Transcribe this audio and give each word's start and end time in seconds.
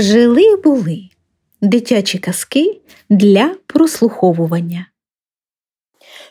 Жили 0.00 0.56
були 0.56 1.02
дитячі 1.60 2.18
казки 2.18 2.80
для 3.10 3.54
прослуховування. 3.66 4.86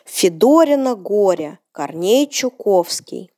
Федорина 0.04 0.94
горе, 1.04 1.58
Корней 1.72 2.26
Чуковский. 2.26 3.30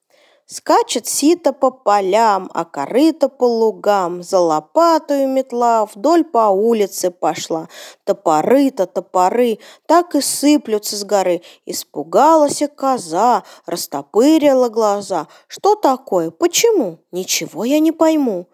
Скачет 0.47 1.07
сито 1.07 1.53
по 1.53 1.71
полям, 1.71 2.51
а 2.55 2.65
корыто 2.65 3.29
по 3.29 3.47
лугам. 3.47 4.23
За 4.23 4.39
лопатою 4.39 5.29
метла 5.29 5.85
вдоль 5.85 6.25
по 6.25 6.49
улице 6.49 7.11
пошла. 7.11 7.69
Топоры-то, 8.05 8.87
топоры, 8.87 9.59
так 9.87 10.15
и 10.15 10.21
сыплются 10.21 10.97
с 10.97 11.05
горы. 11.05 11.43
Испугалась 11.67 12.63
коза, 12.77 13.43
растопырила 13.67 14.69
глаза. 14.69 15.27
Что 15.47 15.75
такое? 15.75 16.31
Почему? 16.31 16.99
Ничего 17.13 17.65
я 17.65 17.79
не 17.79 17.93
пойму. 17.93 18.47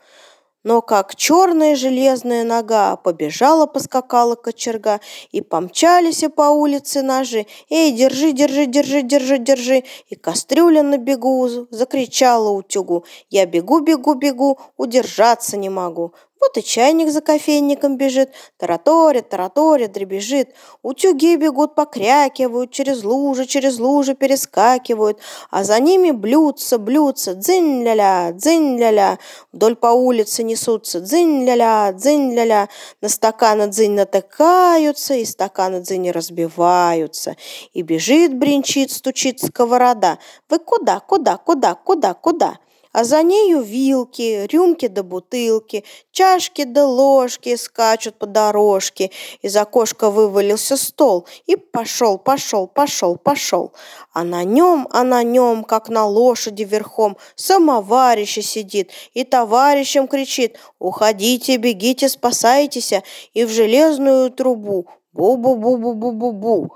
Но 0.68 0.82
как 0.82 1.16
черная 1.16 1.77
железная 1.77 2.45
нога 2.45 2.96
побежала, 2.96 3.64
поскакала 3.64 4.34
кочерга, 4.34 5.00
и 5.32 5.41
помчались 5.41 6.22
по 6.36 6.50
улице 6.50 7.00
ножи. 7.00 7.46
«Эй, 7.70 7.91
держи, 7.91 8.32
держи, 8.32 8.66
держи, 8.66 9.00
держи, 9.00 9.38
держи!» 9.38 9.84
И 10.10 10.14
кастрюля 10.14 10.82
на 10.82 10.98
бегу 10.98 11.48
закричала 11.70 12.50
утюгу. 12.50 13.06
«Я 13.30 13.46
бегу, 13.46 13.80
бегу, 13.80 14.12
бегу, 14.12 14.58
удержаться 14.77 15.56
не 15.56 15.70
могу!» 15.70 16.12
Вот 16.41 16.56
и 16.56 16.62
чайник 16.62 17.10
за 17.10 17.20
кофейником 17.20 17.97
бежит, 17.97 18.30
тараторит, 18.59 19.28
тараторит, 19.28 19.92
дребежит. 19.92 20.55
Утюги 20.83 21.37
бегут, 21.37 21.74
покрякивают, 21.74 22.70
через 22.70 23.02
лужи, 23.02 23.45
через 23.47 23.78
лужи 23.78 24.14
перескакивают, 24.14 25.19
а 25.51 25.64
за 25.64 25.80
ними 25.80 26.12
блюдца, 26.12 26.78
блюдца, 26.78 27.34
дзынь-ля-ля, 27.34 28.33
дзынь-ля-ля. 28.33 29.19
Вдоль 29.53 29.75
по 29.75 29.89
улице 29.89 30.45
несутся 30.45 31.00
дзынь-ля-ля, 31.00 31.92
дзынь-ля-ля. 31.92 32.69
На 33.00 33.08
стаканы 33.08 33.67
дзынь 33.67 33.95
натыкаются, 33.95 35.14
и 35.14 35.25
стаканы 35.25 35.80
дзынь 35.80 36.11
разбиваются. 36.11 37.36
И 37.73 37.83
бежит, 37.83 38.36
бренчит, 38.36 38.92
стучит 38.92 39.41
сковорода. 39.41 40.19
Вы 40.48 40.61
куда, 40.61 41.00
куда, 41.00 41.36
куда, 41.36 41.75
куда, 41.75 42.14
куда? 42.14 42.58
А 42.92 43.05
за 43.05 43.22
нею 43.22 43.62
вилки, 43.62 44.47
рюмки 44.50 44.89
да 44.89 45.03
бутылки, 45.03 45.84
чашки 46.11 46.64
да 46.64 46.86
ложки 46.86 47.56
скачут 47.56 48.14
по 48.14 48.27
дорожке. 48.27 49.11
Из 49.42 49.56
окошка 49.56 50.11
вывалился 50.11 50.77
стол 50.77 51.27
и 51.47 51.56
пошел, 51.56 52.19
пошел, 52.19 52.67
пошел, 52.67 53.17
пошел. 53.17 53.72
А 54.12 54.25
на 54.25 54.45
нем, 54.45 54.89
а 54.91 55.05
на 55.05 55.22
нем, 55.22 55.64
как 55.64 55.89
на 55.89 56.06
лошади 56.06 56.62
верхом, 56.62 57.17
самоварище 57.36 58.42
сидит 58.42 58.91
и 59.14 59.25
товарищам 59.25 60.08
кричит 60.08 60.58
«Уходите, 60.78 61.56
бегите, 61.56 62.08
спасайтесь!» 62.08 62.92
и 63.34 63.45
в 63.45 63.50
железную 63.50 64.30
трубу 64.30 64.86
«Бу-бу-бу-бу-бу-бу-бу!» 65.12 66.70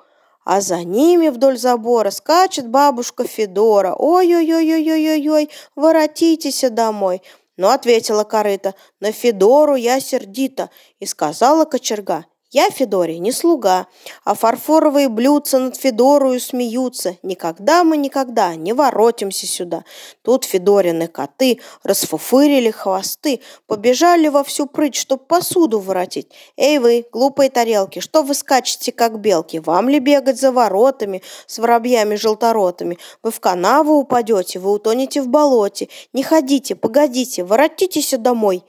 А 0.44 0.60
за 0.60 0.82
ними 0.84 1.28
вдоль 1.28 1.58
забора 1.58 2.10
скачет 2.10 2.68
бабушка 2.68 3.24
Федора. 3.24 3.94
Ой-ой-ой-ой-ой-ой, 3.94 5.50
воротитесь 5.76 6.64
домой. 6.70 7.22
Но 7.56 7.70
ответила 7.70 8.24
корыта, 8.24 8.74
на 9.00 9.12
Федору 9.12 9.74
я 9.74 10.00
сердита, 10.00 10.70
и 11.00 11.06
сказала 11.06 11.64
кочерга, 11.64 12.24
я 12.52 12.70
Федоре 12.70 13.18
не 13.18 13.32
слуга, 13.32 13.86
а 14.24 14.34
фарфоровые 14.34 15.08
блюдца 15.08 15.58
над 15.58 15.74
Федорою 15.74 16.38
смеются. 16.38 17.16
Никогда 17.22 17.82
мы 17.82 17.96
никогда 17.96 18.54
не 18.56 18.74
воротимся 18.74 19.46
сюда. 19.46 19.84
Тут 20.20 20.44
Федорины 20.44 21.08
коты 21.08 21.60
расфуфырили 21.82 22.70
хвосты, 22.70 23.40
побежали 23.66 24.28
во 24.28 24.44
всю 24.44 24.66
прыть, 24.66 24.96
чтоб 24.96 25.26
посуду 25.26 25.80
воротить. 25.80 26.28
Эй 26.58 26.78
вы, 26.78 27.06
глупые 27.10 27.48
тарелки, 27.48 28.00
что 28.00 28.22
вы 28.22 28.34
скачете, 28.34 28.92
как 28.92 29.18
белки? 29.18 29.58
Вам 29.58 29.88
ли 29.88 29.98
бегать 29.98 30.38
за 30.38 30.52
воротами 30.52 31.22
с 31.46 31.58
воробьями-желторотами? 31.58 32.98
Вы 33.22 33.30
в 33.30 33.40
канаву 33.40 33.94
упадете, 33.94 34.58
вы 34.58 34.72
утонете 34.72 35.22
в 35.22 35.28
болоте. 35.28 35.88
Не 36.12 36.22
ходите, 36.22 36.74
погодите, 36.74 37.44
воротитесь 37.44 38.12
домой 38.18 38.62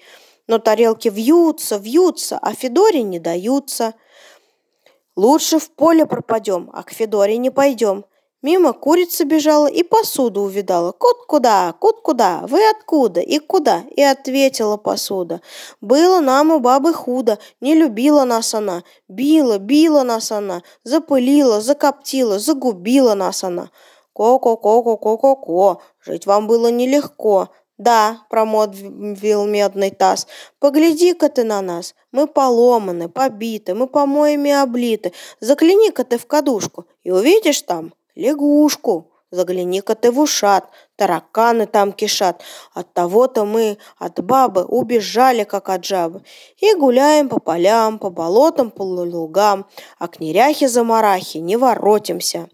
но 0.48 0.60
тарелки 0.60 1.10
вьются, 1.10 1.78
вьются, 1.78 2.38
а 2.42 2.54
Федоре 2.54 3.04
не 3.04 3.20
даются. 3.20 3.94
Лучше 5.16 5.60
в 5.60 5.72
поле 5.72 6.06
пропадем, 6.06 6.70
а 6.74 6.84
к 6.84 6.92
Федоре 6.92 7.38
не 7.38 7.50
пойдем. 7.50 8.06
Мимо 8.44 8.74
курица 8.74 9.24
бежала 9.24 9.68
и 9.68 9.84
посуду 9.84 10.42
увидала. 10.42 10.92
Кот 10.92 11.26
куда, 11.28 11.74
кот 11.80 12.02
куда, 12.02 12.44
вы 12.46 12.60
откуда 12.70 13.22
и 13.22 13.40
куда? 13.40 13.84
И 13.96 14.02
ответила 14.02 14.76
посуда. 14.76 15.40
Было 15.80 16.20
нам 16.20 16.52
у 16.52 16.60
бабы 16.60 16.94
худо, 16.94 17.40
не 17.62 17.74
любила 17.74 18.26
нас 18.26 18.54
она. 18.54 18.84
Била, 19.08 19.60
била 19.60 20.04
нас 20.04 20.30
она, 20.34 20.62
запылила, 20.84 21.62
закоптила, 21.62 22.38
загубила 22.38 23.14
нас 23.14 23.46
она. 23.46 23.70
Ко-ко-ко-ко-ко-ко-ко, 24.12 25.82
жить 26.02 26.26
вам 26.26 26.46
было 26.46 26.68
нелегко. 26.70 27.48
«Да»,— 27.78 28.22
промолвил 28.30 29.46
медный 29.46 29.90
таз,— 29.90 30.28
«погляди-ка 30.60 31.30
ты 31.30 31.44
на 31.44 31.62
нас, 31.62 31.96
мы 32.12 32.28
поломаны, 32.28 33.10
побиты, 33.10 33.74
мы 33.74 33.88
помоями 33.88 34.52
облиты, 34.52 35.12
загляни-ка 35.40 36.04
ты 36.04 36.18
в 36.18 36.28
кадушку 36.28 36.86
и 37.04 37.12
увидишь 37.12 37.62
там 37.64 37.94
лягушку». 38.16 39.10
Загляни-ка 39.34 39.96
ты 39.96 40.12
в 40.12 40.20
ушат, 40.20 40.70
тараканы 40.96 41.66
там 41.66 41.92
кишат. 41.92 42.44
От 42.76 42.94
того-то 42.94 43.46
мы 43.46 43.80
от 43.98 44.24
бабы 44.24 44.64
убежали, 44.64 45.44
как 45.44 45.70
от 45.70 45.84
жабы. 45.84 46.22
И 46.58 46.76
гуляем 46.76 47.30
по 47.30 47.40
полям, 47.40 47.98
по 47.98 48.12
болотам, 48.12 48.70
по 48.70 48.84
лугам, 48.84 49.66
а 49.98 50.08
к 50.08 50.20
неряхе-замарахе 50.20 51.40
не 51.40 51.58
воротимся. 51.58 52.48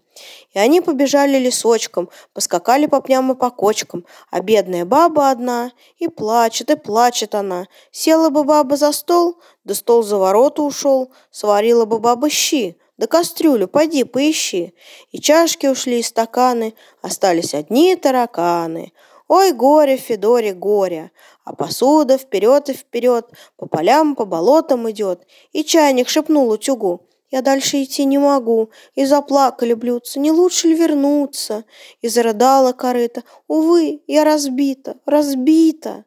И 0.52 0.58
они 0.58 0.80
побежали 0.80 1.38
лесочком, 1.38 2.08
поскакали 2.32 2.86
по 2.86 3.00
пням 3.00 3.32
и 3.32 3.34
по 3.34 3.50
кочкам, 3.50 4.04
а 4.30 4.40
бедная 4.40 4.84
баба 4.84 5.30
одна, 5.30 5.72
и 5.98 6.08
плачет, 6.08 6.70
и 6.70 6.76
плачет 6.76 7.34
она. 7.34 7.66
Села 7.92 8.30
бы 8.30 8.44
баба 8.44 8.76
за 8.76 8.92
стол, 8.92 9.36
да 9.64 9.74
стол 9.74 10.02
за 10.02 10.16
ворота 10.16 10.62
ушел, 10.62 11.10
сварила 11.30 11.84
бы 11.84 11.98
баба 11.98 12.30
щи, 12.30 12.76
да 13.00 13.06
кастрюлю, 13.06 13.66
пойди 13.66 14.04
поищи. 14.04 14.74
И 15.10 15.20
чашки 15.20 15.66
ушли, 15.66 16.00
и 16.00 16.02
стаканы, 16.02 16.74
остались 17.00 17.54
одни 17.54 17.96
тараканы. 17.96 18.92
Ой, 19.26 19.52
горе, 19.52 19.96
Федоре, 19.96 20.52
горе, 20.52 21.12
а 21.44 21.54
посуда 21.54 22.18
вперед 22.18 22.68
и 22.68 22.72
вперед, 22.74 23.30
по 23.56 23.66
полям, 23.66 24.16
по 24.16 24.24
болотам 24.24 24.90
идет. 24.90 25.26
И 25.52 25.62
чайник 25.62 26.08
шепнул 26.08 26.50
утюгу, 26.50 27.08
я 27.30 27.42
дальше 27.42 27.82
идти 27.82 28.04
не 28.04 28.18
могу. 28.18 28.70
И 28.94 29.04
заплакали 29.04 29.74
блюдца, 29.74 30.18
не 30.18 30.32
лучше 30.32 30.68
ли 30.68 30.74
вернуться? 30.74 31.64
И 32.02 32.08
зарыдала 32.08 32.72
корыта, 32.72 33.22
увы, 33.46 34.02
я 34.06 34.24
разбита, 34.24 34.96
разбита. 35.06 36.04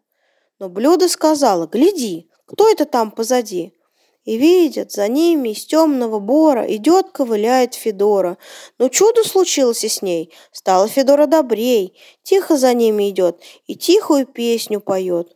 Но 0.60 0.70
блюдо 0.70 1.08
сказала, 1.08 1.68
гляди, 1.68 2.30
кто 2.46 2.70
это 2.70 2.86
там 2.86 3.12
позади? 3.12 3.74
И 4.26 4.38
видят, 4.38 4.92
за 4.92 5.10
ними 5.10 5.50
из 5.50 5.66
темного 5.66 6.20
бора 6.20 6.64
идет, 6.76 7.10
ковыляет 7.12 7.74
Федора. 7.74 8.38
Но 8.78 8.88
чудо 8.88 9.24
случилось 9.28 9.84
и 9.84 9.90
с 9.90 10.02
ней. 10.02 10.34
Стала 10.54 10.88
Федора 10.88 11.26
добрей, 11.26 11.94
тихо 12.24 12.56
за 12.56 12.74
ними 12.74 13.10
идет 13.10 13.42
и 13.68 13.76
тихую 13.76 14.26
песню 14.26 14.80
поет. 14.80 15.36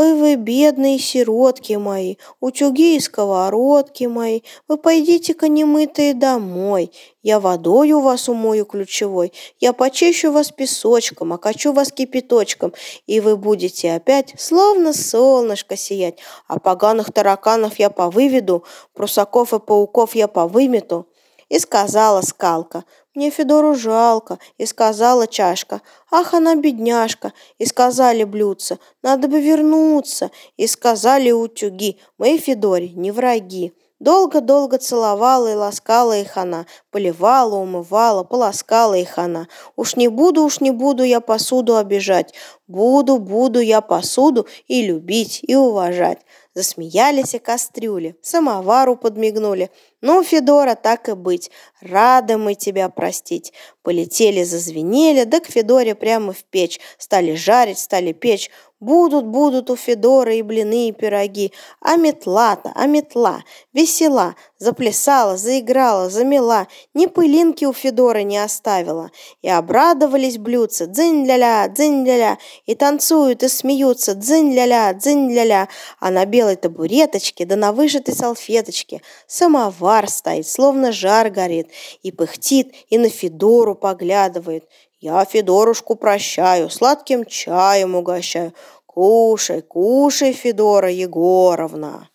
Ой, 0.00 0.14
вы 0.14 0.36
бедные 0.36 0.96
сиротки 1.00 1.72
мои, 1.72 2.18
утюги 2.38 2.94
и 2.94 3.00
сковородки 3.00 4.04
мои, 4.04 4.42
вы 4.68 4.76
пойдите-ка 4.76 5.48
немытые 5.48 6.14
домой. 6.14 6.92
Я 7.20 7.40
водою 7.40 7.98
вас 7.98 8.28
умою 8.28 8.64
ключевой, 8.64 9.32
я 9.58 9.72
почищу 9.72 10.30
вас 10.30 10.52
песочком, 10.52 11.32
окачу 11.32 11.72
вас 11.72 11.90
кипяточком, 11.90 12.74
и 13.08 13.18
вы 13.18 13.36
будете 13.36 13.92
опять 13.92 14.34
словно 14.38 14.92
солнышко 14.92 15.76
сиять, 15.76 16.20
а 16.46 16.60
поганых 16.60 17.12
тараканов 17.12 17.80
я 17.80 17.90
повыведу, 17.90 18.62
прусаков 18.94 19.52
и 19.52 19.58
пауков 19.58 20.14
я 20.14 20.28
повымету. 20.28 21.08
И 21.48 21.58
сказала 21.58 22.20
скалка, 22.20 22.84
мне 23.14 23.30
Федору 23.30 23.74
жалко, 23.74 24.38
и 24.58 24.66
сказала 24.66 25.26
чашка, 25.26 25.80
ах, 26.10 26.34
она 26.34 26.54
бедняжка, 26.54 27.32
и 27.58 27.64
сказали 27.64 28.24
блюдца, 28.24 28.78
надо 29.02 29.28
бы 29.28 29.40
вернуться, 29.40 30.30
и 30.56 30.66
сказали 30.66 31.30
утюги, 31.30 31.98
мы 32.18 32.38
Федоре 32.38 32.90
не 32.90 33.10
враги. 33.10 33.72
Долго-долго 34.00 34.78
целовала 34.78 35.50
и 35.50 35.54
ласкала 35.54 36.16
их 36.16 36.36
она, 36.36 36.66
поливала, 36.92 37.56
умывала, 37.56 38.22
полоскала 38.22 38.94
их 38.94 39.18
она. 39.18 39.48
Уж 39.74 39.96
не 39.96 40.06
буду, 40.06 40.44
уж 40.44 40.60
не 40.60 40.70
буду 40.70 41.02
я 41.02 41.20
посуду 41.20 41.76
обижать, 41.76 42.32
буду, 42.68 43.18
буду 43.18 43.58
я 43.58 43.80
посуду 43.80 44.46
и 44.68 44.82
любить, 44.82 45.40
и 45.42 45.56
уважать. 45.56 46.20
Засмеялись 46.54 47.34
и 47.34 47.38
кастрюли, 47.38 48.16
самовару 48.22 48.96
подмигнули. 48.96 49.70
Ну, 50.00 50.22
Федора, 50.22 50.76
так 50.76 51.08
и 51.08 51.14
быть, 51.14 51.50
рады 51.80 52.36
мы 52.36 52.54
тебя 52.54 52.88
простить. 52.88 53.52
Полетели, 53.82 54.44
зазвенели, 54.44 55.24
да 55.24 55.40
к 55.40 55.46
Федоре 55.46 55.94
прямо 55.94 56.32
в 56.32 56.44
печь. 56.44 56.80
Стали 56.98 57.34
жарить, 57.34 57.78
стали 57.78 58.12
печь. 58.12 58.50
Будут, 58.80 59.26
будут 59.26 59.70
у 59.70 59.76
Федора 59.76 60.34
и 60.34 60.42
блины, 60.42 60.88
и 60.88 60.92
пироги. 60.92 61.52
А 61.80 61.96
метла-то, 61.96 62.72
а 62.76 62.86
метла, 62.86 63.42
весела, 63.72 64.36
заплясала, 64.58 65.36
заиграла, 65.36 66.10
замела, 66.10 66.66
ни 66.94 67.06
пылинки 67.06 67.64
у 67.64 67.72
Федора 67.72 68.22
не 68.22 68.38
оставила. 68.38 69.10
И 69.42 69.48
обрадовались 69.48 70.38
блюдца, 70.38 70.86
дзынь-ля-ля, 70.86 71.68
дзынь-ля-ля, 71.68 72.38
и 72.66 72.74
танцуют, 72.74 73.42
и 73.42 73.48
смеются, 73.48 74.14
дзынь-ля-ля, 74.14 74.92
дзынь-ля-ля. 74.92 75.68
А 76.00 76.10
на 76.10 76.24
белой 76.26 76.56
табуреточке, 76.56 77.46
да 77.46 77.56
на 77.56 77.72
вышитой 77.72 78.14
салфеточке 78.14 79.02
самовар 79.26 80.08
стоит, 80.08 80.46
словно 80.46 80.92
жар 80.92 81.30
горит, 81.30 81.68
и 82.02 82.12
пыхтит, 82.12 82.74
и 82.88 82.98
на 82.98 83.08
Федору 83.08 83.74
поглядывает. 83.74 84.68
Я 85.00 85.24
Федорушку 85.24 85.94
прощаю, 85.94 86.70
сладким 86.70 87.24
чаем 87.24 87.94
угощаю. 87.94 88.52
Кушай, 88.86 89.62
кушай, 89.62 90.32
Федора 90.32 90.90
Егоровна. 90.90 92.08